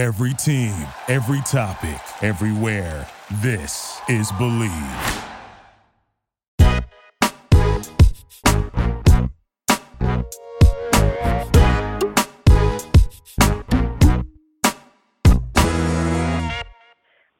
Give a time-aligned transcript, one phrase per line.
[0.00, 0.72] Every team,
[1.08, 3.06] every topic, everywhere.
[3.42, 4.70] This is Bleav.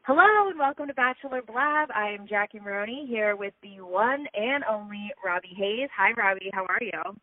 [0.03, 1.89] Hello and welcome to Bachelor Blab.
[1.95, 5.89] I am Jackie Maroney here with the one and only Robby Hayes.
[5.97, 6.51] Hi, Robby.
[6.53, 7.17] How are you?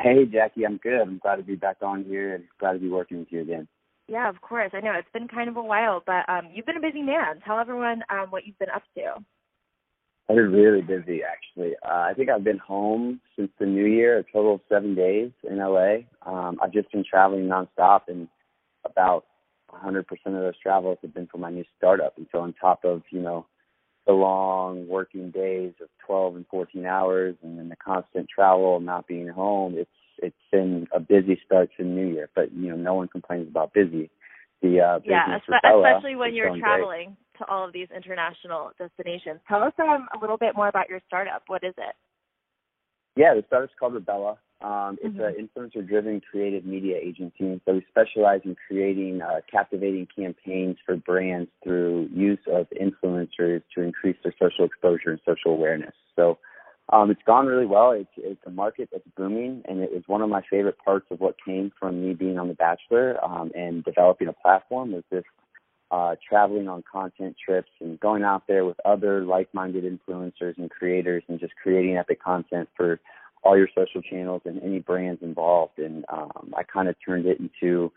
[0.00, 0.66] Hey, Jackie.
[0.66, 1.00] I'm good.
[1.00, 3.68] I'm glad to be back on here and glad to be working with you again.
[4.10, 4.72] Yeah, of course.
[4.74, 7.40] I know it's been kind of a while, but um, you've been a busy man.
[7.46, 9.24] Tell everyone um, what you've been up to.
[10.28, 11.74] I've been really busy, actually.
[11.80, 15.30] Uh, I think I've been home since the new year, a total of seven days
[15.48, 15.98] in LA.
[16.26, 18.26] Um, I've just been traveling nonstop, and
[18.84, 19.26] about
[19.72, 22.14] 100% of those travels have been for my new startup.
[22.16, 23.46] And so, on top of you know
[24.08, 28.86] the long working days of 12 and 14 hours, and then the constant travel, and
[28.86, 29.88] not being home, it's
[30.22, 32.28] it's been a busy start to the new year.
[32.34, 34.10] But you know, no one complains about busy.
[34.62, 37.38] The uh, yeah, especially when you're traveling great.
[37.38, 39.40] to all of these international destinations.
[39.48, 41.42] Tell us um, a little bit more about your startup.
[41.46, 41.94] What is it?
[43.16, 44.36] Yeah, the startup's called Rebella.
[44.62, 45.40] Um, it's mm-hmm.
[45.40, 47.32] an influencer-driven creative media agency.
[47.40, 53.62] and So we specialize in creating uh, captivating campaigns for brands through use of influencers
[53.74, 55.94] to increase their social exposure and social awareness.
[56.14, 56.38] So
[56.92, 57.92] um, it's gone really well.
[57.92, 61.20] It's, it's a market that's booming, and it was one of my favorite parts of
[61.20, 65.24] what came from me being on The Bachelor um, and developing a platform was this
[65.90, 71.22] uh, traveling on content trips and going out there with other like-minded influencers and creators
[71.28, 73.00] and just creating epic content for
[73.42, 75.78] all your social channels and any brands involved.
[75.78, 77.92] And um, I kind of turned it into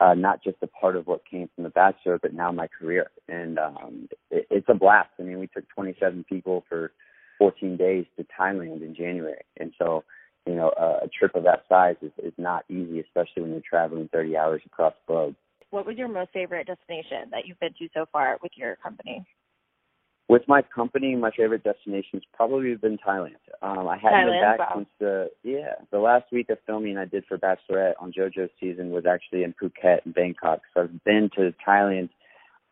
[0.00, 3.10] uh, not just a part of what came from The Bachelor, but now my career.
[3.28, 5.10] And um, it, it's a blast.
[5.18, 6.92] I mean, we took 27 people for
[7.38, 10.04] 14 days to Thailand in January, and so
[10.46, 13.62] you know uh, a trip of that size is, is not easy, especially when you're
[13.68, 15.34] traveling 30 hours across the globe.
[15.70, 19.24] What was your most favorite destination that you've been to so far with your company?
[20.28, 23.36] With my company, my favorite destination's probably been Thailand.
[23.62, 24.72] Um, I hadn't Thailand, been back wow.
[24.74, 28.90] since the yeah the last week of filming I did for Bachelorette on JoJo's season
[28.90, 30.62] was actually in Phuket and Bangkok.
[30.74, 32.08] So I've been to Thailand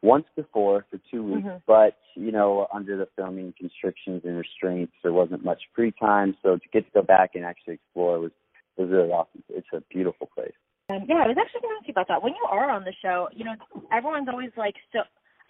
[0.04, 1.62] once before for two weeks, Mhm.
[1.66, 6.36] but you know under the filming constrictions and restraints, there wasn't much free time.
[6.42, 8.32] So to get to go back and actually explore was
[8.76, 9.42] was really awesome.
[9.48, 10.58] It's a beautiful place.
[10.90, 12.22] Um, yeah, I was actually going to ask you about that.
[12.22, 13.54] When you are on the show, you know,
[13.90, 15.00] everyone's always like, so.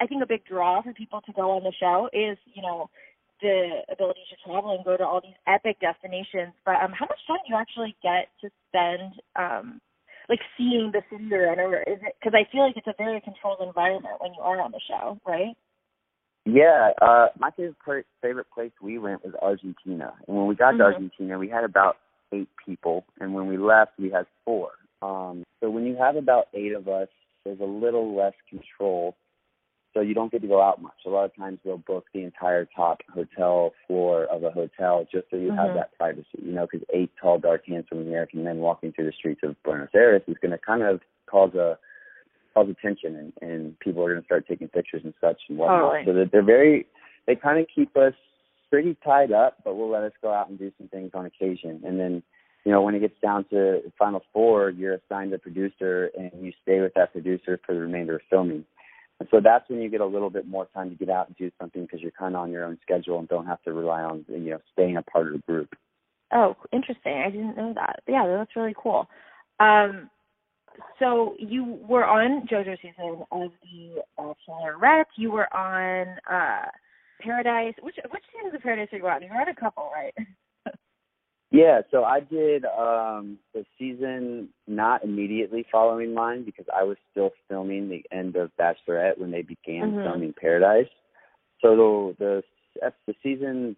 [0.00, 2.90] I think a big draw for people to go on the show is, you know,
[3.40, 6.52] the ability to travel and go to all these epic destinations.
[6.66, 9.80] But um, how much time do you actually get to spend, um,
[10.28, 12.16] like seeing the city you're in, or is it?
[12.20, 15.18] Because I feel like it's a very controlled environment when you are on the show,
[15.26, 15.54] right?
[16.46, 20.12] Yeah, uh my favorite favorite place we went was Argentina.
[20.26, 20.78] And when we got Mhm.
[20.78, 21.96] to Argentina, we had about
[22.32, 24.72] eight people, and when we left, we had four.
[25.02, 27.08] Um, so when you have about eight of us,
[27.44, 29.16] there's a little less control.
[29.94, 30.92] So you don't get to go out much.
[31.06, 35.30] A lot of times they'll book the entire top hotel floor of a hotel just
[35.30, 35.56] so you Mhm.
[35.56, 36.26] have that privacy.
[36.42, 39.94] You know, because eight tall, dark, handsome American men walking through the streets of Buenos
[39.94, 41.78] Aires is going to kind of cause a
[42.54, 45.80] cause attention, and, and people are going to start taking pictures and such and whatnot.
[45.80, 46.04] Totally.
[46.04, 46.86] So that they're very,
[47.26, 48.14] they kind of keep us
[48.70, 51.82] pretty tied up, but will let us go out and do some things on occasion.
[51.84, 52.22] And then,
[52.64, 56.52] you know, when it gets down to final four, you're assigned a producer, and you
[56.62, 58.64] stay with that producer for the remainder of filming.
[59.20, 61.36] And so that's when you get a little bit more time to get out and
[61.36, 64.02] do something because you're kind of on your own schedule and don't have to rely
[64.02, 65.74] on, you know, staying a part of the group.
[66.32, 67.22] Oh, interesting.
[67.24, 68.00] I didn't know that.
[68.08, 69.08] Yeah, that's really cool.
[69.60, 70.10] Um,
[70.98, 75.04] so you were on JoJo season of the Bachelorette.
[75.16, 76.68] You were on uh
[77.20, 77.74] Paradise.
[77.80, 79.22] Which which seasons of Paradise are you on?
[79.22, 80.14] You were on a couple, right?
[81.54, 87.30] Yeah, so I did um the season not immediately following mine because I was still
[87.48, 90.02] filming the end of Bachelorette when they began Mhm.
[90.02, 90.90] filming Paradise.
[91.60, 92.42] So the
[92.82, 93.76] the the season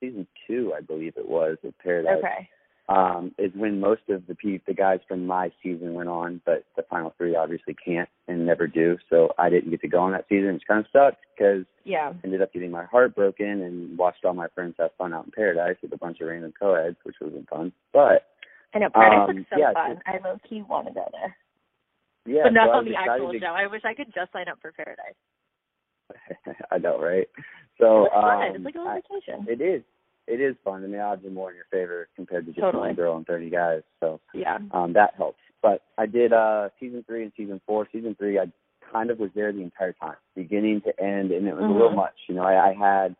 [0.00, 2.24] season two, I believe it was, of Paradise.
[2.24, 2.48] Okay.
[2.88, 6.64] Um, is when most of the pe- the guys from my season went on, but
[6.76, 8.98] the final three obviously can't and never do.
[9.08, 12.12] So I didn't get to go on that season, which kind of sucked because Yeah.
[12.12, 15.24] I ended up getting my heart broken and watched all my friends have fun out
[15.26, 17.72] in paradise with a bunch of random co-eds, which wasn't fun.
[17.92, 18.26] But
[18.74, 20.00] I know Paradise Um, looks so yeah, fun.
[20.06, 21.36] I low key want to go there.
[22.26, 23.46] yeah, but not so on the actual to- show.
[23.46, 25.14] I wish I could just sign up for Paradise.
[26.70, 27.28] I know, right?
[27.78, 28.48] So it's fun.
[28.50, 29.46] um, it's like a little I- vacation.
[29.48, 29.82] it is.
[30.26, 30.84] It is fun.
[30.84, 32.88] I mean, odds are more in your favor compared to just Totally.
[32.88, 33.82] one girl and thirty guys.
[34.00, 34.58] So yeah.
[34.72, 35.38] um, that helps.
[35.62, 37.88] But I did uh, season three and season four.
[37.92, 38.46] Season three, I
[38.92, 41.90] kind of was there the entire time, beginning to end, and it was a little
[41.90, 41.96] Mhm.
[41.96, 42.14] much.
[42.28, 43.16] You know, I, I had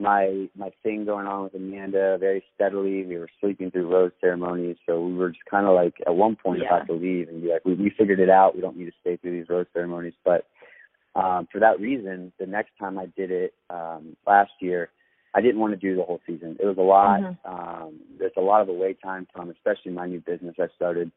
[0.00, 3.04] my my thing going on with Amanda very steadily.
[3.04, 6.36] We were sleeping through rose ceremonies, so we were just kind of like at one
[6.36, 6.74] point yeah.
[6.74, 8.54] about to leave and be like, we, we figured it out.
[8.54, 10.14] We don't need to stay through these rose ceremonies.
[10.24, 10.46] But
[11.14, 14.88] um, for that reason, the next time I did it um, last year,
[15.34, 16.56] I didn't want to do the whole season.
[16.60, 17.20] It was a lot.
[17.20, 17.54] Mm-hmm.
[17.54, 21.12] Um, there's a lot of away time from, especially my new business I started,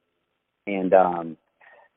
[0.68, 1.38] and um,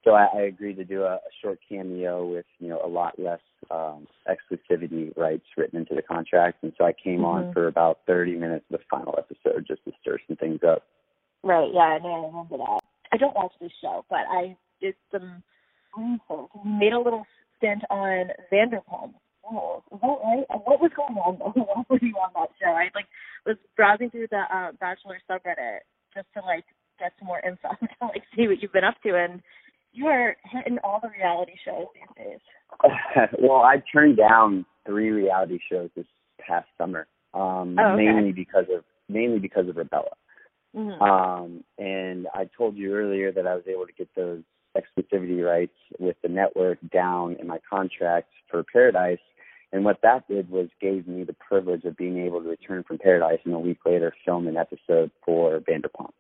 [0.06, 3.18] so I, I agreed to do a, a short cameo with you know a lot
[3.18, 3.40] less
[3.70, 7.48] um, exclusivity rights written into the contract, and so I came mm-hmm.
[7.48, 10.84] on for about 30 minutes of the final episode just to stir some things up.
[11.42, 11.68] Right.
[11.72, 11.80] Yeah.
[11.80, 12.80] I remember that.
[13.12, 15.42] I don't watch this show, but I did some
[15.96, 16.50] research.
[16.64, 17.24] Made a little
[17.58, 19.14] stint on Vanderpump.
[19.48, 20.44] Oh, is that right?
[20.64, 21.60] What was going on though?
[21.62, 22.70] What were you on that show?
[22.70, 23.06] I like
[24.06, 25.78] browsing through the uh, Bachelor subreddit
[26.14, 26.64] just to like
[26.98, 29.42] get some more info to like see what you've been up to, and
[29.92, 32.40] you are hitting all the reality shows these days.
[33.38, 36.06] well, I turned down three reality shows this
[36.40, 38.04] past summer, um, oh, okay.
[38.04, 40.14] mainly because of mainly because of Rebella.
[40.76, 41.02] Mm-hmm.
[41.02, 44.42] Um, and I told you earlier that I was able to get those
[44.76, 49.18] exclusivity rights with the network down in my contract for Paradise.
[49.72, 52.98] And what that did was gave me the privilege of being able to return from
[52.98, 56.12] Paradise and a week later film an episode for Vanderpump.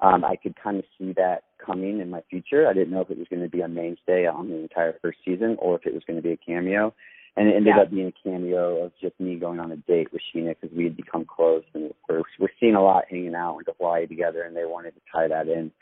[0.00, 2.68] Um, I could kind of see that coming in my future.
[2.68, 5.18] I didn't know if it was going to be a mainstay on the entire first
[5.24, 6.94] season or if it was going to be a cameo.
[7.36, 7.82] And it ended yeah.
[7.82, 10.84] up being a cameo of just me going on a date with Scheana because we
[10.84, 13.58] had become close and we're, we're seeing a lot hanging out.
[13.66, 15.72] To Hawaii together and they wanted to tie that in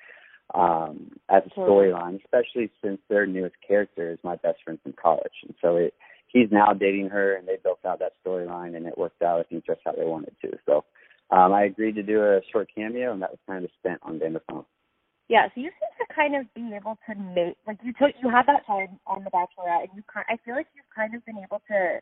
[0.55, 5.33] um, as a storyline, especially since their newest character is my best friend from college.
[5.43, 5.95] And so it,
[6.33, 9.43] he's now dating her and they built out that storyline and it worked out, I
[9.45, 10.59] think, just how they wanted to.
[10.67, 10.85] So
[11.31, 14.19] um, I agreed to do a short cameo, and that was kind of spent on
[14.19, 14.67] Vanderpump.
[15.29, 18.29] Yeah, so you seem to kind of be able to make like you took you
[18.29, 21.25] had that time on The Bachelorette, and you kind I feel like you've kind of
[21.25, 22.01] been able to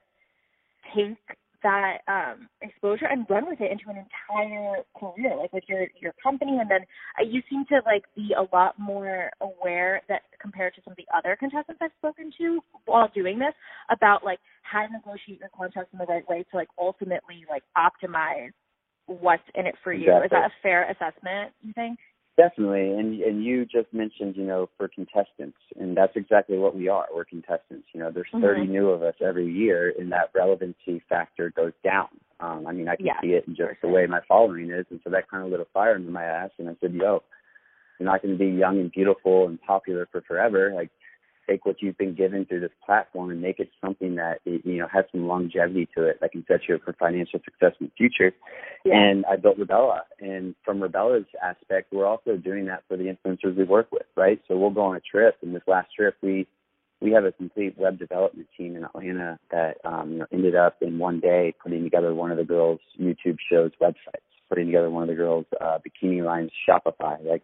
[0.94, 5.86] take that um exposure and run with it into an entire career like with your
[6.00, 6.80] your company and then
[7.18, 10.96] uh, you seem to like be a lot more aware that compared to some of
[10.96, 13.54] the other contestants I've spoken to while doing this
[13.90, 17.62] about like how to negotiate your contracts in the right way to like ultimately like
[17.76, 18.50] optimize
[19.06, 20.10] what's in it for you.
[20.10, 20.26] Exactly.
[20.26, 21.98] Is that a fair assessment, you think?
[22.40, 22.92] Definitely.
[22.92, 27.04] And and you just mentioned, you know, for contestants and that's exactly what we are.
[27.14, 27.86] We're contestants.
[27.92, 28.40] You know, there's Mhm.
[28.40, 32.08] 30 new of us every year and that relevancy factor goes down.
[32.40, 33.20] Um I mean, I can Yeah.
[33.20, 35.60] see it in just the way my following is and so that kind of lit
[35.60, 37.22] a fire under my ass and I said, "Yo,
[37.98, 40.72] you're not going to be young and beautiful and popular for forever.
[40.74, 40.90] Like
[41.50, 44.86] take what you've been given through this platform and make it something that you know
[44.92, 47.92] has some longevity to it that can set you up for financial success in the
[47.96, 48.32] future.
[48.84, 48.94] Yeah.
[48.94, 53.56] And I built Rebella, and from Rebella's aspect, we're also doing that for the influencers
[53.56, 54.40] we work with, right?
[54.48, 56.46] So we'll go on a trip, and this last trip we
[57.00, 60.76] we have a complete web development team in Atlanta that um, you know, ended up
[60.82, 65.04] in one day putting together one of the girls' YouTube shows websites putting together one
[65.04, 67.24] of the girls' uh, bikini lines Shopify.
[67.24, 67.42] Like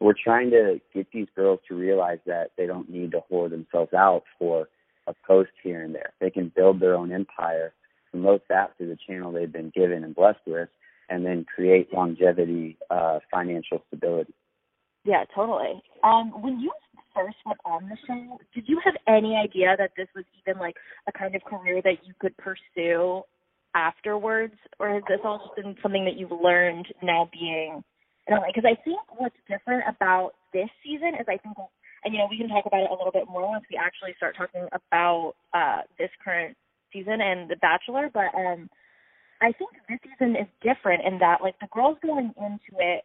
[0.00, 3.94] we're trying to get these girls to realize that they don't need to whore themselves
[3.94, 4.68] out for
[5.06, 6.12] a post here and there.
[6.20, 7.72] They can build their own empire,
[8.10, 10.68] promote that through the channel they've been given and blessed with,
[11.08, 14.34] and then create longevity, uh, financial stability.
[15.04, 15.80] Yeah, totally.
[16.04, 16.70] Um, when you
[17.14, 20.76] first went on the show, did you have any idea that this was even like
[21.06, 23.22] a kind of career that you could pursue
[23.74, 27.82] afterwards, or has this all just been something that you've learned now being?
[28.26, 31.56] Because I think what's different about this season is I think,
[32.04, 34.14] and you know, we can talk about it a little bit more once we actually
[34.16, 36.56] start talking about uh this current
[36.92, 38.68] season and The Bachelor, but um
[39.40, 43.04] I think this season is different in that like the girls going into it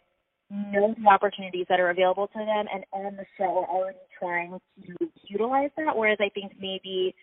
[0.53, 4.59] know the opportunities that are available to them and on the show are already trying
[4.85, 5.95] to utilize that.
[5.95, 7.15] Whereas I think maybe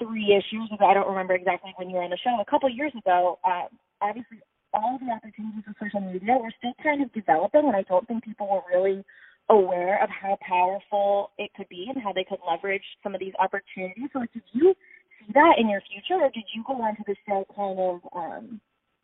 [0.00, 2.68] three issues ago, I don't remember exactly when you were on the show, a couple
[2.68, 3.68] years ago, um,
[4.00, 4.40] obviously
[4.72, 8.24] all the opportunities of social media were still kind of developing and I don't think
[8.24, 9.04] people were really
[9.48, 13.34] aware of how powerful it could be and how they could leverage some of these
[13.38, 14.08] opportunities.
[14.12, 14.74] So like, did you
[15.18, 18.60] see that in your future or did you go onto the show kind of um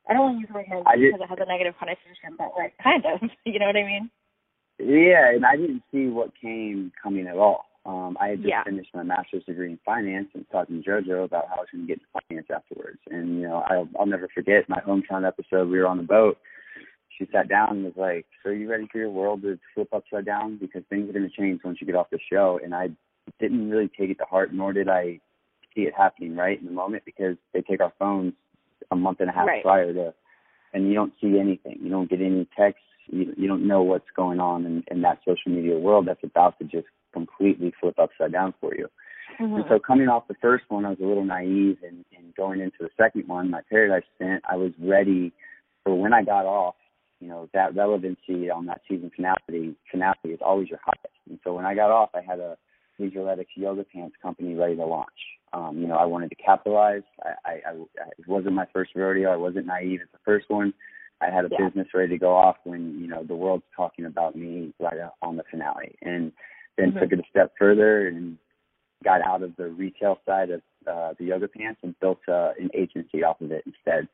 [0.09, 2.55] I don't want to use the word naive because it has a negative connotation, but
[2.57, 4.11] like kind of, you know what I mean?
[4.79, 7.67] Yeah, and I didn't see what came coming at all.
[7.87, 8.65] Um, I had just Yeah.
[8.65, 11.87] finished my master's degree in finance and talking to JoJo about how I was going
[11.87, 12.99] to get into finance afterwards.
[13.11, 15.69] And you know, I'll, I'll never forget my hometown episode.
[15.69, 16.39] We were on the boat.
[17.17, 19.89] She sat down and was like, "So are you ready for your world to flip
[19.93, 20.59] upside down?
[20.59, 22.89] Because things are going to change once you get off the show." And I
[23.41, 25.21] didn't really take it to heart, nor did I
[25.75, 28.35] see it happening right in the moment because they take our phones
[28.91, 29.63] a month and a half Right.
[29.63, 30.13] prior to,
[30.75, 31.79] and you don't see anything.
[31.81, 32.83] You don't get any texts.
[33.07, 36.59] You, you don't know what's going on in, in that social media world that's about
[36.59, 38.89] to just completely flip upside down for you.
[39.41, 39.55] Mm-hmm.
[39.57, 42.61] And so coming off the first one, I was a little naive, and, and going
[42.61, 45.33] into the second one, my Paradise stint, I was ready
[45.85, 46.75] for when I got off.
[47.21, 51.17] You know that relevancy on that season finale finale is always your highest.
[51.31, 52.59] And so when I got off, I had a
[53.01, 55.09] Leisureetics yoga pants company ready to launch.
[55.53, 57.03] Um, you know, I wanted to capitalize.
[57.23, 59.33] I, I, I, it wasn't my first rodeo.
[59.33, 60.01] I wasn't naive.
[60.03, 60.75] at the first one.
[61.21, 61.67] I had a yeah.
[61.67, 65.37] business ready to go off when you know the world's talking about me right on
[65.37, 66.33] the finale, and
[66.77, 67.01] then mm-hmm.
[67.01, 68.39] took it a step further and
[69.05, 72.71] got out of the retail side of uh, the yoga pants and built uh, an
[72.75, 74.09] agency off of it instead.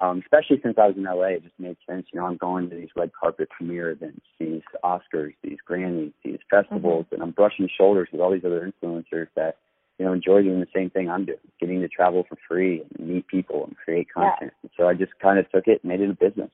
[0.00, 2.06] Um, especially since I was in LA, it just made sense.
[2.12, 6.40] You know, I'm going to these red carpet premiere events, these Oscars, these Grammys, these
[6.50, 7.14] festivals, mm-hmm.
[7.14, 9.58] and I'm brushing shoulders with all these other influencers that
[9.98, 13.08] you know, enjoy doing the same thing I'm doing, getting to travel for free and
[13.08, 14.52] meet people and create content.
[14.64, 14.70] Yeah.
[14.76, 16.50] So I just kind of took it and made it a business.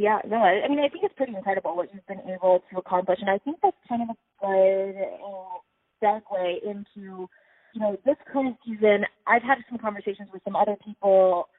[0.00, 2.78] Yeah, no, I, I mean, I think it's pretty incredible what you've been able to
[2.78, 5.58] accomplish, and I think that's kind of a good uh,
[6.02, 7.28] segue into,
[7.74, 9.04] you know, this current season.
[9.28, 11.50] I've had some conversations with some other people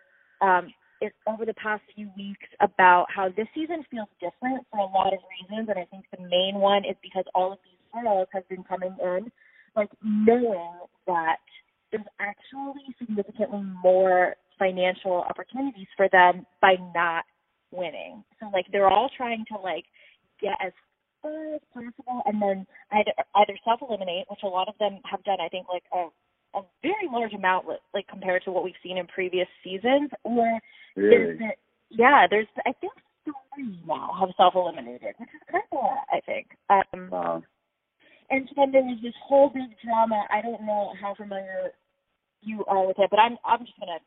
[0.42, 4.90] um, it, over the past few weeks about how this season feels different for a
[4.92, 8.28] lot of reasons, and I think the main one is because all of these girls
[8.34, 9.32] have been coming in
[9.76, 10.72] like knowing
[11.08, 11.38] that
[11.92, 17.26] there's actually significantly more financial opportunities for them by not
[17.72, 18.24] winning.
[18.40, 19.86] So like they're all trying to like
[20.42, 20.72] get as
[21.22, 25.24] far as possible and then either either self eliminate, which a lot of them have
[25.24, 26.08] done I think like a
[26.58, 30.60] a very large amount like compared to what we've seen in previous seasons or
[30.96, 31.38] really?
[31.38, 31.40] there's
[31.90, 36.06] yeah, there's I think three now have self eliminated, which is kind of a lot,
[36.12, 36.48] I think.
[36.70, 37.44] Um wow
[38.32, 40.24] and then there was this whole big drama.
[40.32, 41.76] I don't know how familiar
[42.42, 44.00] you are with it, but I'm I'm just gonna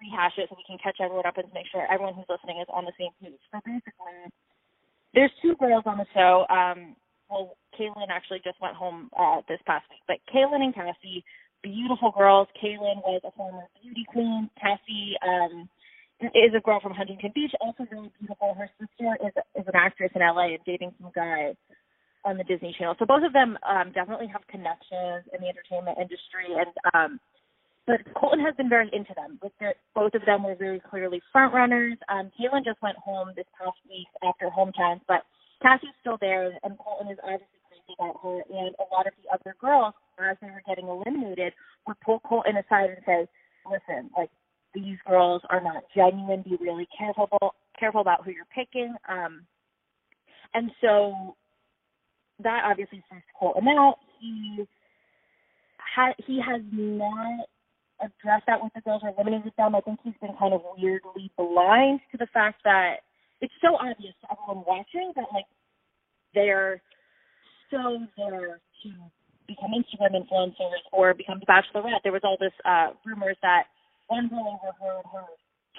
[0.00, 2.68] rehash it so we can catch everyone up and make sure everyone who's listening is
[2.72, 3.38] on the same page.
[3.52, 4.32] So basically,
[5.14, 6.48] there's two girls on the show.
[6.48, 6.96] Um,
[7.28, 11.24] well, Caelynn actually just went home uh, this past week, but Caelynn and Cassie,
[11.62, 12.48] beautiful girls.
[12.58, 14.50] Caelynn was a former beauty queen.
[14.60, 15.68] Cassie um,
[16.34, 18.54] is a girl from Huntington Beach, also really beautiful.
[18.54, 21.54] Her sister is is an actress in LA and dating some guy
[22.24, 22.96] on the Disney Channel.
[22.98, 27.20] So both of them um, definitely have connections in the entertainment industry, and um,
[27.90, 29.38] but Colton has been very into them.
[29.42, 31.98] With the, both of them were very clearly front runners.
[32.08, 35.26] Um, Caelynn just went home this past week after hometowns, but
[35.60, 38.42] Cassie's still there, and Colton is obviously crazy about her.
[38.48, 41.52] And a lot of the other girls, as they were getting eliminated,
[41.88, 43.26] would pull Colton aside and say,
[43.66, 44.30] "Listen, like."
[44.72, 46.42] These girls are not genuine.
[46.42, 47.26] Be really careful
[47.76, 48.94] careful about who you're picking.
[49.08, 49.44] Um,
[50.54, 51.34] and so
[52.38, 53.96] that obviously freaks Colton out.
[54.20, 54.64] He
[55.78, 57.48] ha- he has not
[58.00, 59.74] addressed that with the girls or eliminated them.
[59.74, 63.04] I think he's been kind of weirdly blind to the fact that
[63.40, 65.48] it's so obvious to everyone watching that like
[66.34, 66.82] they're
[67.70, 68.88] so there to
[69.46, 72.02] become Instagram influencers or become the Bachelorette.
[72.02, 73.64] There was all this uh rumors that
[74.08, 75.26] one girl overheard her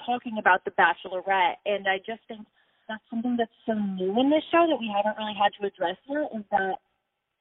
[0.06, 2.46] talking about the Bachelorette, and I just think
[2.88, 5.98] that's something that's so new in this show that we haven't really had to address
[6.10, 6.76] yet is that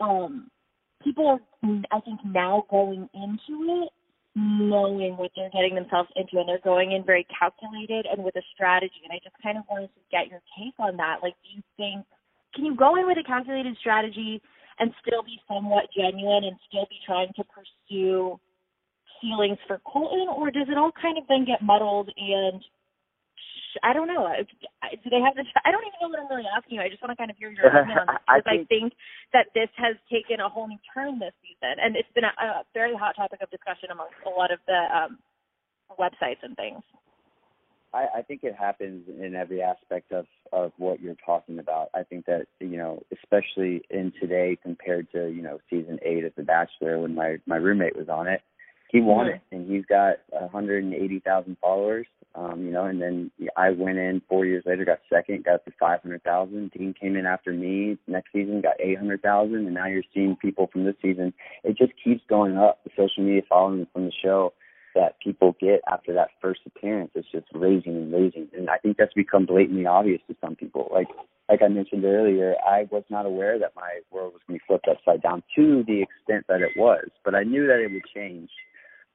[0.05, 0.51] um
[1.03, 1.41] people are
[1.91, 3.91] I think now going into it
[4.37, 8.43] knowing what they're getting themselves into and they're going in very calculated and with a
[8.55, 11.19] strategy and I just kind of wanted to get your take on that.
[11.23, 12.07] Like do you think
[12.55, 14.41] can you go in with a calculated strategy
[14.79, 18.39] and still be somewhat genuine and still be trying to pursue
[19.21, 22.63] feelings for Colton or does it all kind of then get muddled and
[23.83, 24.27] I don't know.
[24.27, 25.45] Do they have the?
[25.67, 26.83] I don't even know what I'm really asking you.
[26.83, 28.71] I just want to kind of hear your opinion on this because I think, I
[28.71, 28.89] think
[29.33, 32.65] that this has taken a whole new turn this season, and it's been a, a
[32.75, 35.19] very hot topic of discussion amongst a lot of the um,
[35.99, 36.83] websites and things.
[37.93, 41.91] I, I think it happens in every aspect of of what you're talking about.
[41.95, 46.33] I think that you know, especially in today compared to you know season eight of
[46.37, 48.43] The Bachelor when my my roommate was on it,
[48.91, 49.37] he won mm-hmm.
[49.37, 52.07] it, and he's got 180,000 followers.
[52.35, 55.65] Um, you know, and then I went in four years later, got second, got up
[55.65, 56.71] to 500,000.
[56.71, 60.85] Dean came in after me next season, got 800,000, and now you're seeing people from
[60.85, 61.33] this season.
[61.65, 62.85] It just keeps going up.
[62.85, 64.53] The social media following from the show
[64.95, 68.97] that people get after that first appearance is just raising and raising, and I think
[68.97, 70.89] that's become blatantly obvious to some people.
[70.93, 71.09] Like
[71.49, 74.67] like I mentioned earlier, I was not aware that my world was going to be
[74.69, 78.05] flipped upside down to the extent that it was, but I knew that it would
[78.15, 78.51] change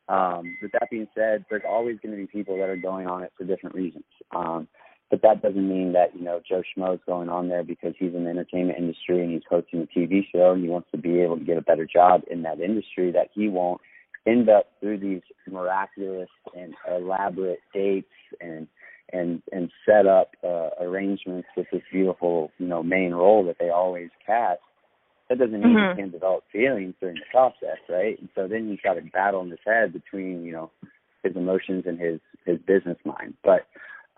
[0.07, 3.23] um, with that being said, there's always going to be people that are going on
[3.23, 4.05] it for different reasons.
[4.35, 4.67] Um,
[5.09, 8.13] but that doesn't mean that you know Joe Schmo is going on there because he's
[8.13, 11.21] in the entertainment industry and he's hosting a TV show and he wants to be
[11.21, 13.11] able to get a better job in that industry.
[13.11, 13.81] That he won't
[14.25, 18.07] end up through these miraculous and elaborate dates
[18.41, 18.67] and
[19.13, 23.69] and and set up uh, arrangements with this beautiful you know main role that they
[23.69, 24.61] always cast
[25.29, 25.91] That doesn't mean Mhm.
[25.91, 28.19] he can't develop feelings during the process, right?
[28.19, 30.71] And so then he's got a battle in his head between, you know,
[31.23, 33.33] his emotions and his his business mind.
[33.43, 33.65] But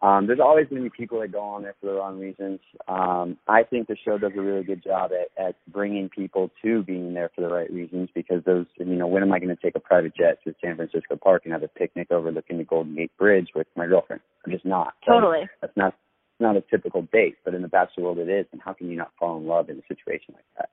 [0.02, 2.60] um, there's always going to be people that go on there for the wrong reasons.
[2.88, 6.84] Um, I think the show does a really good job at, at bringing people to
[6.84, 9.62] being there for the right reasons because those, you know, when am I going to
[9.62, 12.96] take a private jet to San Francisco Park and have a picnic overlooking the Golden
[12.96, 14.22] Gate Bridge with my girlfriend?
[14.46, 14.94] I'm just not.
[15.06, 15.50] Totally.
[15.62, 15.96] That's not
[16.40, 18.46] not a typical date, but in the bachelor world it is.
[18.52, 20.70] And how can you not fall in love in a situation like that?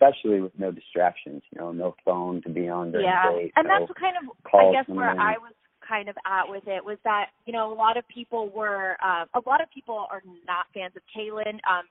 [0.00, 3.32] Especially with no distractions, you know, no phone to be on during yeah.
[3.32, 3.52] the date.
[3.56, 5.18] and no that's kind of I guess where in.
[5.18, 5.52] I was
[5.82, 9.26] kind of at with it was that you know a lot of people were um,
[9.34, 11.58] a lot of people are not fans of Caelynn.
[11.66, 11.88] Um,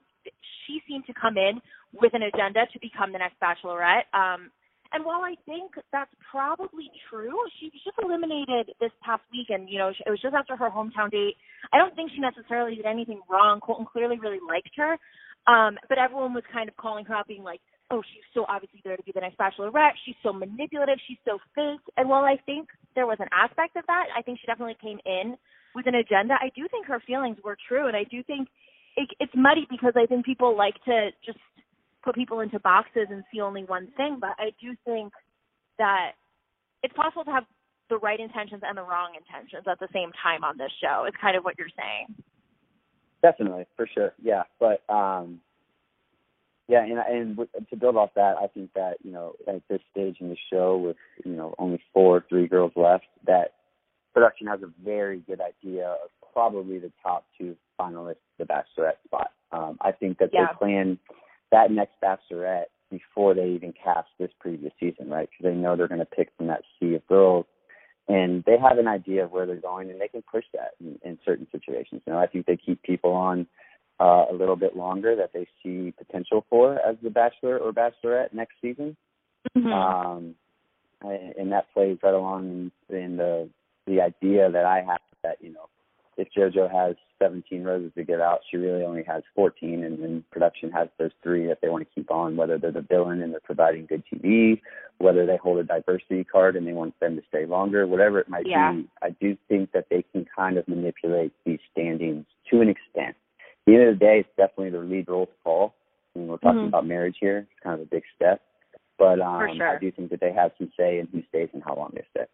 [0.66, 1.60] she seemed to come in
[1.92, 4.08] with an agenda to become the next Bachelorette.
[4.12, 4.50] Um,
[4.92, 9.68] and while I think that's probably true, she was just eliminated this past weekend.
[9.68, 11.36] You know, it was just after her hometown date.
[11.72, 13.60] I don't think she necessarily did anything wrong.
[13.60, 14.96] Colton clearly really liked her,
[15.44, 18.80] um, but everyone was kind of calling her out, being like, "Oh, she's so obviously
[18.84, 19.96] there to be the next Bachelorette.
[20.04, 20.98] She's so manipulative.
[21.06, 24.40] She's so fake." And while I think there was an aspect of that, I think
[24.40, 25.36] she definitely came in
[25.74, 26.34] with an agenda.
[26.34, 28.48] I do think her feelings were true, and I do think
[28.96, 31.38] it, it's muddy because I think people like to just
[32.04, 34.18] put people into boxes and see only one thing.
[34.20, 35.12] But I do think
[35.78, 36.12] that
[36.82, 37.44] it's possible to have
[37.90, 41.04] the right intentions and the wrong intentions at the same time on this show.
[41.06, 42.22] It's kind of what you're saying.
[43.22, 44.12] Definitely, for sure.
[44.22, 45.40] Yeah, but um
[46.68, 49.80] yeah, and and w- to build off that, I think that you know at this
[49.90, 53.54] stage in the show, with you know only four, three girls left, that
[54.12, 59.32] production has a very good idea of probably the top two finalists the Bachelorette spot.
[59.50, 60.46] Um, I think that Yeah.
[60.52, 60.98] they plan
[61.50, 65.28] that next Bachelorette before they even cast this previous season, right?
[65.30, 67.46] Because they know they're going to pick from that sea of girls,
[68.08, 70.98] and they have an idea of where they're going, and they can push that in,
[71.02, 72.02] in certain situations.
[72.06, 73.46] You know, I think they keep people on
[74.00, 78.32] uh, a little bit longer that they see potential for as the Bachelor or Bachelorette
[78.32, 78.96] next season.
[79.56, 79.72] Mm-hmm.
[79.72, 80.34] Um,
[81.00, 83.48] and that plays right along in the
[83.86, 85.68] the idea that I have that you know
[86.18, 90.24] if JoJo has 17 roses to give out, she really only has 14, and then
[90.32, 93.32] production has those three that they want to keep on, whether they're the villain and
[93.32, 94.60] they're providing good TV,
[94.98, 98.28] whether they hold a diversity card and they want them to stay longer, whatever it
[98.28, 98.72] might Yeah.
[98.72, 98.88] be.
[99.00, 103.16] I do think that they can kind of manipulate these standings to an extent.
[103.68, 105.74] The end of the day, it's definitely the lead role to fall.
[106.16, 106.68] I mean, we're talking Mhm.
[106.68, 107.46] about marriage here.
[107.50, 108.40] It's kind of a big step.
[108.96, 109.76] But um, sure.
[109.76, 112.02] I do think that they have some say in who stays and how long they
[112.10, 112.24] stay.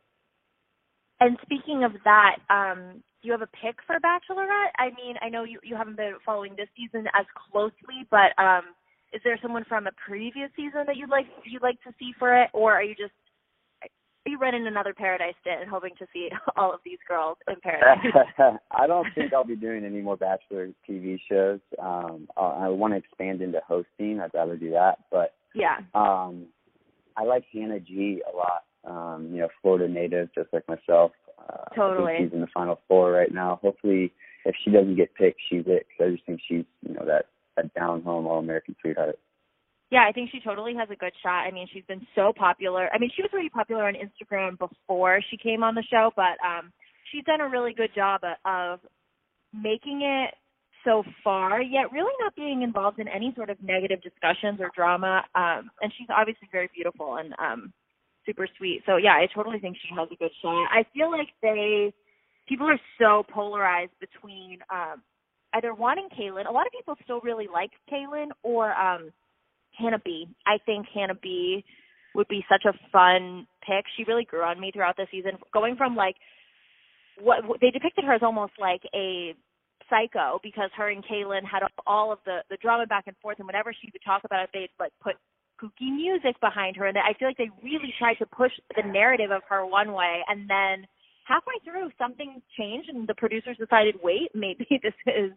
[1.19, 4.71] And speaking of that, um, do you have a pick for Bachelorette?
[4.79, 8.77] I mean, I know you you haven't been following this season as closely, but um,
[9.13, 12.33] is there someone from a previous season that you'd like you'd like to see for
[12.33, 13.13] it, or are you just
[14.35, 18.59] you running another Paradise and hoping to see all of these girls in Paradise?
[18.71, 21.61] I don't think I'll be doing any more Bachelor TV shows.
[21.81, 24.21] Um, I, I want to expand into hosting.
[24.21, 24.99] I'd rather do that.
[25.11, 25.79] But yeah.
[25.95, 26.47] um,
[27.17, 28.65] I like Hannah G a lot.
[28.85, 31.13] Um, you know, Florida native, just like myself.
[31.39, 32.13] Uh, I Totally.
[32.19, 33.59] think she's in the final four right now.
[33.63, 34.13] Hopefully,
[34.45, 35.87] if she doesn't get picked, she's it.
[35.89, 39.19] Because I just think she's, you know, that that down home all American sweetheart.
[39.95, 41.47] Yeah, I think she totally has a good shot.
[41.47, 42.91] I mean, she's been so popular.
[42.93, 46.35] I mean, she was really popular on Instagram before she came on the show, but
[46.45, 46.73] um
[47.13, 48.81] she's done a really good job of,
[49.55, 50.35] making it
[50.85, 55.23] so far, yet really not being involved in any sort of negative discussions or drama.
[55.37, 57.73] Um and she's obviously very beautiful and um
[58.27, 58.83] super sweet.
[58.87, 60.67] So yeah, I totally think she has a good shot.
[60.73, 61.95] I feel like they
[62.49, 65.03] people are so polarized between um
[65.55, 66.49] either wanting Caelynn.
[66.49, 69.13] A lot of people still really like Caelynn or um
[69.79, 70.29] Hannah B.
[70.47, 71.65] I think Hannah B
[72.15, 73.85] would be such a fun pick.
[73.97, 76.17] She really grew on me throughout the season, going from like
[77.21, 79.35] what they depicted her as almost like a
[79.91, 83.47] psycho because her and Caelynn had all of the the drama back and forth, and
[83.47, 85.17] whenever she would talk about it, they'd like put
[85.61, 89.31] kooky music behind her, and I feel like they really tried to push the narrative
[89.31, 90.87] of her one way, and then
[91.25, 95.33] halfway through something changed, and the producers decided, wait, maybe this is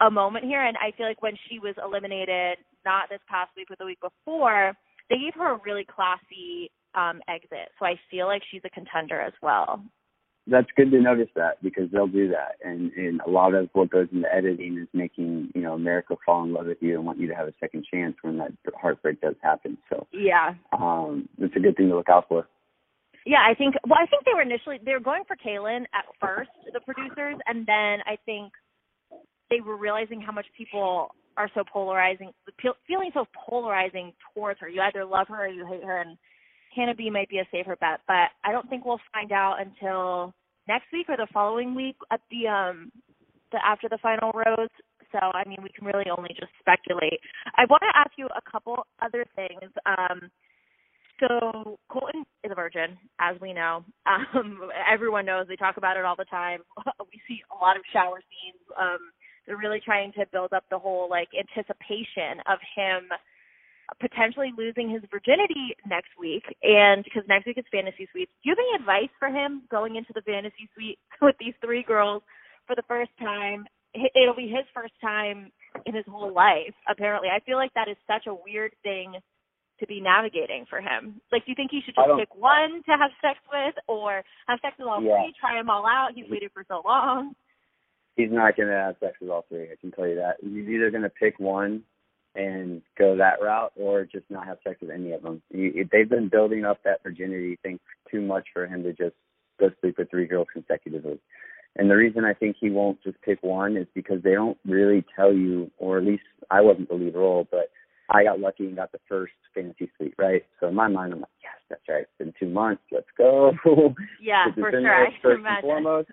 [0.00, 0.62] a moment here.
[0.64, 4.00] And I feel like when she was eliminated, not this past week, but the week
[4.00, 4.72] before,
[5.08, 7.70] they gave her a really classy um exit.
[7.78, 9.82] So I feel like she's a contender as well.
[10.46, 13.90] That's good to notice that because they'll do that, and and a lot of what
[13.90, 17.20] goes into editing is making you know America fall in love with you and want
[17.20, 19.78] you to have a second chance when that heartbreak does happen.
[19.88, 20.54] So Yeah.
[20.72, 22.48] um, it's a good thing to look out for.
[23.26, 26.06] Yeah, I think well I think they were initially they were going for Caelynn at
[26.20, 28.52] first, the producers, and then I think
[29.50, 32.32] they were realizing how much people are so polarizing
[32.86, 34.68] feeling so polarizing towards her.
[34.68, 36.18] You either love her or you hate her and
[36.76, 40.34] Hannah B might be a safer bet, but I don't think we'll find out until
[40.68, 42.92] next week or the following week at the um
[43.52, 44.68] the after the final rose
[45.12, 47.20] So, I mean, we can really only just speculate.
[47.56, 49.72] I want to ask you a couple other things.
[49.86, 50.30] Um,
[51.20, 53.84] so Colton is a virgin, as we know.
[54.06, 55.46] Um, everyone knows.
[55.48, 56.60] They talk about it all the time.
[57.12, 58.62] we see a lot of shower scenes.
[58.80, 59.12] Um,
[59.50, 63.10] they're really trying to build up the whole like anticipation of him
[63.98, 66.46] potentially losing his virginity next week.
[66.62, 69.96] And because next week is fantasy suites, do you have any advice for him going
[69.96, 72.22] into the fantasy suite with these three girls
[72.70, 73.66] for the first time?
[73.90, 75.50] It'll be his first time
[75.82, 76.78] in his whole life.
[76.86, 79.18] Apparently, I feel like that is such a weird thing
[79.80, 81.20] to be navigating for him?
[81.32, 84.60] Like, do you think he should just pick one to have sex with, or have
[84.62, 85.18] sex with all yeah.
[85.18, 86.10] three, try them all out?
[86.14, 87.34] He's waited for so long.
[88.16, 89.64] He's not going to have sex with all three.
[89.64, 90.36] I can tell you that.
[90.42, 91.82] He's either going to pick one
[92.34, 95.42] and go that route, or just not have sex with any of them.
[95.52, 99.16] He, they've been building up that virginity thing too much for him to just
[99.58, 101.18] go sleep with three girls consecutively.
[101.76, 105.04] And the reason I think he won't just pick one is because they don't really
[105.14, 107.70] tell you, or at least I wasn't the lead role, but
[108.10, 110.44] I got lucky and got the first fantasy suite, right?
[110.58, 112.02] So in my mind, I'm like, yes, that's right.
[112.02, 112.82] It's been two months.
[112.90, 113.52] Let's go.
[114.20, 115.06] Yeah, for sure.
[115.06, 115.46] I can imagine.
[115.46, 116.10] And, foremost.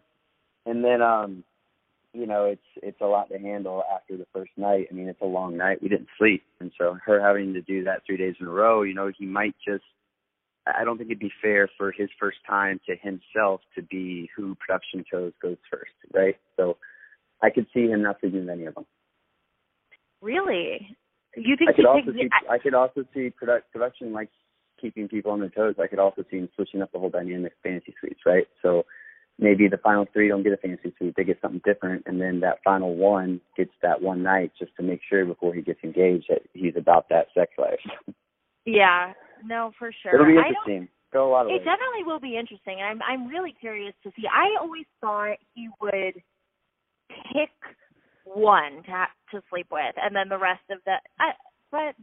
[0.66, 1.44] and then, um,
[2.18, 4.88] you know, it's it's a lot to handle after the first night.
[4.90, 5.82] I mean, it's a long night.
[5.82, 8.82] We didn't sleep, and so her having to do that three days in a row,
[8.82, 9.84] you know, he might just.
[10.66, 14.56] I don't think it'd be fair for his first time to himself to be who
[14.56, 16.36] production chose goes first, right?
[16.58, 16.76] So,
[17.42, 18.86] I could see him not with any of them.
[20.22, 20.98] Really?
[21.38, 24.30] You think I could also see I, I could also see product, production like
[24.82, 25.76] keeping people on their toes.
[25.82, 28.48] I could also see him switching up the whole dynamic fantasy suites, right?
[28.62, 28.86] So
[29.40, 32.40] maybe the final three don't get a fantasy suite, they get something different, and then
[32.42, 36.26] that final one gets that one night just to make sure before he gets engaged
[36.30, 37.80] that he's about that sex life.
[38.66, 39.14] Yeah,
[39.46, 40.14] no, for sure.
[40.14, 40.90] It'll be interesting.
[41.14, 41.62] Go a lot of it ways.
[41.64, 44.28] definitely will be interesting, and I'm I'm really curious to see.
[44.28, 46.22] I always thought he would
[47.32, 47.56] pick
[48.26, 50.96] one to ha- to sleep with, and then the rest of the.
[51.18, 51.32] I,
[51.72, 51.96] but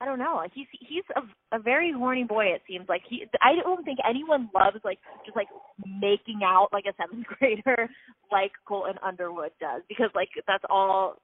[0.00, 0.42] I don't know.
[0.52, 2.46] He's he's a, a very horny boy.
[2.46, 3.24] It seems like he.
[3.40, 5.48] I don't think anyone loves like just like
[5.86, 7.88] making out like a seventh grader
[8.30, 11.16] like Colton Underwood does because like that's all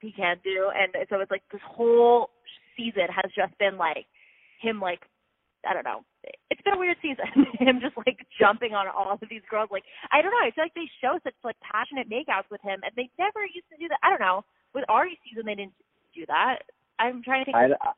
[0.00, 2.28] he can do, and so it's like this whole
[2.76, 4.04] season has just been like
[4.60, 5.00] him like
[5.64, 6.04] I don't know.
[6.50, 7.24] It's been a weird season.
[7.58, 9.72] him just like jumping on all of these girls.
[9.72, 10.44] Like I don't know.
[10.44, 13.72] I feel like they show such like passionate makeouts with him, and they never used
[13.72, 14.04] to do that.
[14.04, 14.44] I don't know.
[14.76, 15.80] With Arie's season, they didn't
[16.12, 16.68] do that.
[17.00, 17.56] I'm trying to think.
[17.56, 17.96] I,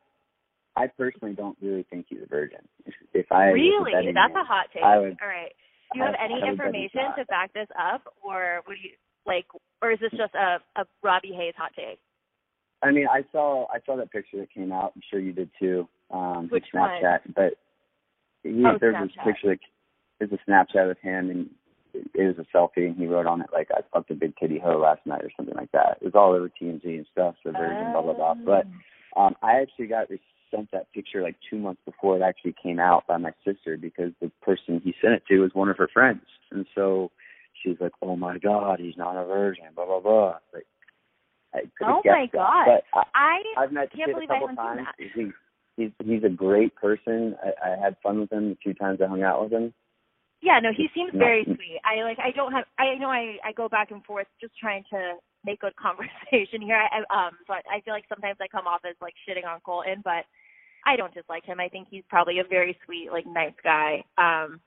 [0.75, 2.59] I personally don't really think he's a virgin.
[2.85, 4.83] If, if I really, that's a hot take.
[4.83, 5.51] Would, all right.
[5.93, 8.91] Do you have I, any I information to back this up, or would you
[9.25, 9.45] like,
[9.81, 11.99] or is this just a a Robby Hayes hot take?
[12.81, 14.93] I mean, I saw I saw that picture that came out.
[14.95, 17.01] I'm sure you did too um, Which Snapchat.
[17.01, 17.33] One?
[17.35, 17.53] But
[18.43, 19.01] he, oh, there's Snapchat.
[19.03, 19.59] this picture that
[20.19, 21.49] there's a Snapchat of him, and
[21.93, 24.59] it was a selfie, and he wrote on it like "I fucked a big titty
[24.59, 25.97] hoe last night" or something like that.
[26.01, 28.33] It was all over TMZ and stuff, so version blah blah blah.
[28.33, 28.65] But
[29.15, 29.25] Oh.
[29.25, 30.09] um, I actually got
[30.53, 34.11] sent that picture like two months before it actually came out by my sister because
[34.21, 37.11] the person he sent it to was one of her friends, and so
[37.61, 40.37] she's like, "Oh my God, he's not a virgin," blah blah blah.
[40.53, 40.67] Like,
[41.53, 42.37] I could have Oh guessed my that.
[42.37, 42.65] God.
[42.93, 43.03] But I,
[43.57, 44.81] I I've met can't a believe I couple times.
[44.85, 45.09] that.
[45.15, 45.33] He's
[45.77, 47.35] he's he's a great person.
[47.43, 49.73] I, I had fun with him the few times I hung out with him.
[50.41, 51.79] Yeah, no, he seems very sweet.
[51.85, 54.83] I like I don't have I know I I go back and forth just trying
[54.91, 55.13] to
[55.45, 56.75] make good conversation here.
[56.77, 59.45] I I- um so I, I feel like sometimes I come off as like shitting
[59.47, 60.25] on Colton, but
[60.85, 61.59] I don't dislike him.
[61.59, 64.03] I think he's probably a very sweet, like nice guy.
[64.17, 64.59] Um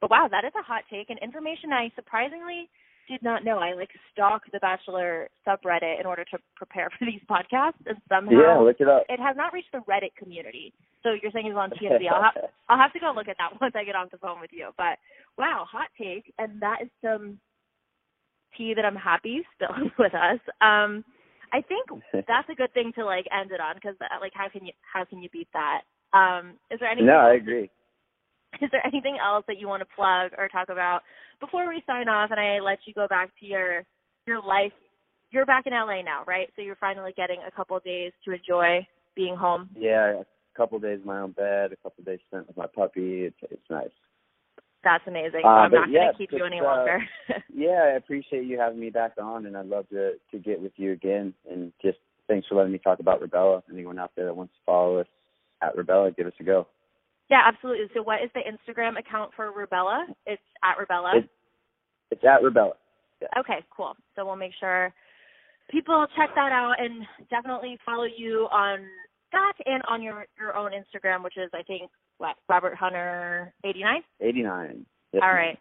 [0.00, 2.68] but wow, that is a hot take and information I surprisingly
[3.08, 3.58] did not know.
[3.58, 8.32] I like stalk the Bachelor subreddit in order to prepare for these podcasts and somehow
[8.32, 9.04] Yeah, look it up.
[9.08, 10.72] it has not reached the Reddit community.
[11.02, 12.02] So you're saying it's on TMZ.
[12.10, 14.40] I'll have I'll have to go look at that once I get off the phone
[14.40, 14.70] with you.
[14.76, 14.98] But
[15.38, 17.38] wow, hot take, and that is some
[18.56, 20.40] tea that I'm happy spilling with us.
[20.60, 21.04] Um,
[21.56, 21.88] I think
[22.28, 25.04] that's a good thing to like end it on because like how can you how
[25.04, 25.82] can you beat that?
[26.12, 27.06] Um, is there anything?
[27.06, 27.70] no, I agree.
[28.62, 31.02] Is there anything else that you want to plug or talk about
[31.40, 33.82] before we sign off and I let you go back to your
[34.26, 34.72] your life?
[35.30, 36.48] You're back in LA now, right?
[36.56, 39.68] So you're finally getting a couple of days to enjoy being home.
[39.76, 40.24] Yeah, a
[40.56, 43.24] couple days in my own bed, a couple days spent with my puppy.
[43.24, 43.90] It's it's nice.
[44.84, 45.42] That's amazing.
[45.44, 46.98] Uh, I'm not yeah, going to keep you just, any uh, longer.
[47.52, 50.72] Yeah, I appreciate you having me back on, and I'd love to to get with
[50.76, 51.34] you again.
[51.50, 53.62] And just thanks for letting me talk about Rebella.
[53.72, 55.06] Anyone out there that wants to follow us
[55.62, 56.66] at Rebella, give us a go.
[57.30, 57.86] yeah, absolutely.
[57.94, 60.04] So what is the Instagram account for Rubella?
[60.26, 61.18] It's at Rubella.
[61.18, 61.28] It's
[62.10, 62.74] it's at Rebella.
[63.38, 63.94] Okay, cool.
[64.14, 64.92] So we'll make sure
[65.70, 68.80] people check that out and definitely follow you on
[69.32, 73.82] that and on your your own Instagram, which is I think what Robert Hunter eighty
[73.82, 74.02] nine.
[74.20, 74.86] Eighty nine.
[75.12, 75.36] Yes, All ma'am.
[75.36, 75.58] right.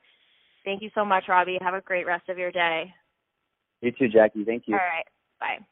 [0.64, 1.58] Thank you so much, Robby.
[1.62, 2.94] Have a great rest of your day.
[3.82, 4.44] You too, Jackie.
[4.44, 4.74] Thank you.
[4.74, 5.06] All right.
[5.40, 5.66] Bye.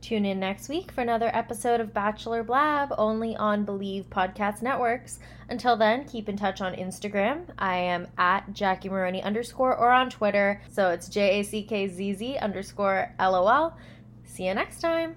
[0.00, 5.18] Tune in next week for another episode of Bachelor Blab only on Bleav Podcast Networks.
[5.48, 7.46] Until then, keep in touch on Instagram.
[7.58, 10.62] I am at Jackie Maroney underscore or on Twitter.
[10.70, 13.76] So it's J A C K Z Z underscore LOL.
[14.24, 15.16] See you next time.